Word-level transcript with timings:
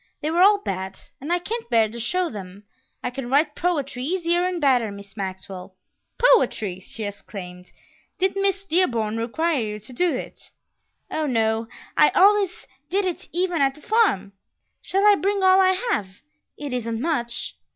They 0.19 0.31
were 0.31 0.41
all 0.41 0.57
bad, 0.57 0.99
and 1.21 1.31
I 1.31 1.37
can't 1.37 1.69
bear 1.69 1.87
to 1.87 1.99
show 1.99 2.27
them; 2.31 2.63
I 3.03 3.11
can 3.11 3.29
write 3.29 3.53
poetry 3.53 4.01
easier 4.03 4.43
and 4.43 4.59
better, 4.59 4.91
Miss 4.91 5.15
Maxwell." 5.15 5.75
"Poetry!" 6.17 6.79
she 6.79 7.03
exclaimed. 7.03 7.71
"Did 8.17 8.35
Miss 8.35 8.65
Dearborn 8.65 9.17
require 9.17 9.59
you 9.61 9.79
to 9.79 9.93
do 9.93 10.11
it?" 10.15 10.49
"Oh, 11.11 11.27
no; 11.27 11.67
I 11.95 12.09
always 12.15 12.65
did 12.89 13.05
it 13.05 13.29
even 13.31 13.61
at 13.61 13.75
the 13.75 13.81
farm. 13.83 14.31
Shall 14.81 15.05
I 15.05 15.13
bring 15.13 15.43
all 15.43 15.61
I 15.61 15.73
have? 15.91 16.07
It 16.57 16.73
isn't 16.73 16.99
much." 16.99 17.55